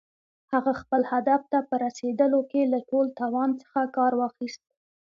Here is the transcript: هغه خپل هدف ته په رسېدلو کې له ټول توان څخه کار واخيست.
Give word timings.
هغه 0.53 0.71
خپل 0.81 1.01
هدف 1.11 1.41
ته 1.51 1.59
په 1.67 1.75
رسېدلو 1.85 2.41
کې 2.51 2.61
له 2.73 2.79
ټول 2.89 3.07
توان 3.19 3.49
څخه 3.61 3.81
کار 3.97 4.11
واخيست. 4.21 4.63